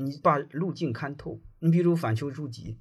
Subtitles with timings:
[0.00, 1.40] 你把路径看透。
[1.58, 2.78] 你比如反求诸己，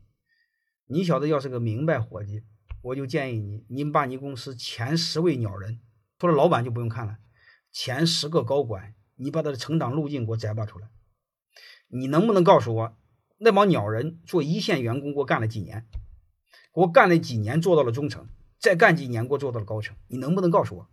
[0.85, 2.43] 你小子要是个明白伙计，
[2.83, 5.79] 我就建议你，你把你公司前十位鸟人，
[6.19, 7.17] 除了老板就不用看了，
[7.71, 10.89] 前十个高管，你把他的成长路径给我摘拔出来。
[11.87, 12.97] 你能不能告诉我，
[13.39, 15.87] 那帮鸟人做一线员工给我干了几年？
[16.71, 18.27] 给我干了几年做到了中层，
[18.59, 19.95] 再干几年给我做到了高层？
[20.07, 20.89] 你能不能告诉我？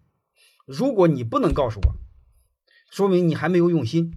[0.64, 1.96] 如果你不能告诉我，
[2.90, 4.16] 说明你还没有用心，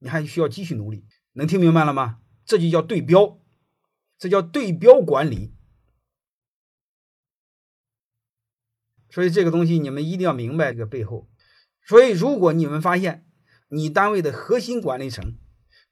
[0.00, 1.06] 你还需要继续努力。
[1.36, 2.18] 能听明白了吗？
[2.46, 3.38] 这就叫对标，
[4.18, 5.54] 这叫对标管理。
[9.10, 11.28] 所以这个东西你们一定要明白这个背后。
[11.86, 13.26] 所以如果你们发现
[13.68, 15.38] 你单位的核心管理层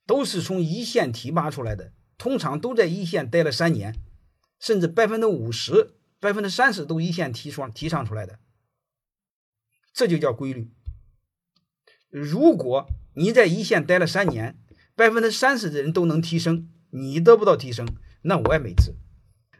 [0.06, 4.00] 都是从一线提拔出来的，通常都在一线待了三年，
[4.58, 8.38] 甚至百分之五十、百分之三十都一线提上提倡出来的，
[9.92, 10.72] 这就叫规律。
[12.08, 14.58] 如果你在一线待了三年，
[14.96, 17.86] 百分之三十的人都能提升，你得不到提升，
[18.22, 18.94] 那我也没治，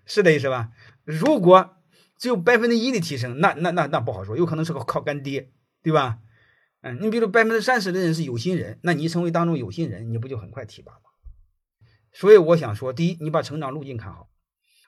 [0.07, 0.71] 是这意思吧？
[1.05, 1.77] 如果
[2.19, 5.51] 只有百分之一的提升，那那那那不好说，有可能是个靠干爹，
[5.83, 6.19] 对吧？
[6.83, 11.01] 嗯，你比如百分之三十的人是有心人，那你成为当中有心人，你不就很快提拔吗？
[12.13, 14.29] 所以我想说，第一，你把成长路径看好。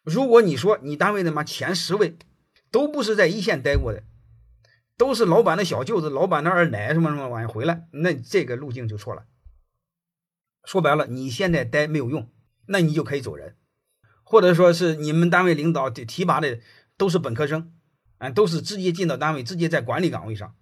[0.05, 2.17] 如果你说你单位的妈前十位
[2.71, 4.05] 都不是在一线待过的，
[4.97, 9.25] 都是老板的小舅子、老板的二奶什么什么玩意回来，那这个路径就错了。
[10.67, 12.29] 说白了，你现在待没有用，
[12.67, 13.57] 那你就可以走人，
[14.25, 16.59] 或者说是你们单位领导提提拔的
[16.97, 17.73] 都是本科生，
[18.19, 20.57] 啊，都是直接进到单位，直接在管理岗位上，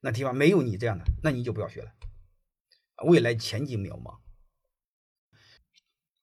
[0.00, 1.92] 那提拔没有你这样的，那你就不要学了，
[3.06, 4.16] 未来前景渺茫。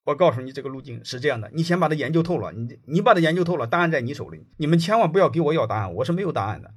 [0.04, 6.74] 我告诉你，这个路径是这样的，你先把它研究透了，你你把它研究透了，答案在你手里，你们千万不要给我要答案，我是没有答案的。